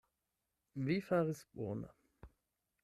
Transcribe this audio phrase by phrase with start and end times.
[0.87, 1.93] Vi faris bone.